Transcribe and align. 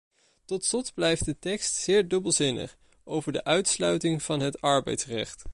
Tot 0.45 0.65
slot 0.65 0.93
blijft 0.93 1.25
de 1.25 1.39
tekst 1.39 1.75
zeer 1.75 2.07
dubbelzinnig 2.07 2.77
over 3.03 3.31
de 3.31 3.43
uitsluiting 3.43 4.23
van 4.23 4.39
het 4.39 4.61
arbeidsrecht. 4.61 5.43